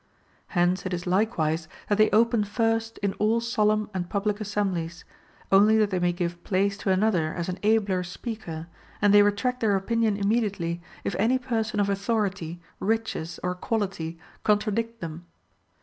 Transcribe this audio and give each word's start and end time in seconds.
Hence 0.57 0.83
it 0.87 0.95
is 0.95 1.05
likewise, 1.05 1.67
that 1.87 1.99
they 1.99 2.09
open 2.09 2.43
first 2.43 2.97
in 3.03 3.13
all 3.19 3.39
solemn 3.39 3.87
and 3.93 4.09
public 4.09 4.41
assemblies, 4.41 5.05
only 5.51 5.77
that 5.77 5.91
they 5.91 5.99
may 5.99 6.11
give 6.11 6.43
place 6.43 6.75
to 6.79 6.89
another 6.89 7.35
as 7.35 7.49
an 7.49 7.59
abler 7.61 8.01
speaker, 8.01 8.65
and 8.99 9.13
they 9.13 9.21
retract 9.21 9.59
their 9.59 9.75
opinion 9.75 10.17
immediately, 10.17 10.81
if 11.03 11.15
any 11.19 11.37
person 11.37 11.79
of 11.79 11.87
authority, 11.87 12.59
riches, 12.79 13.39
or 13.43 13.53
quality 13.53 14.17
contradict 14.43 15.01
them. 15.01 15.27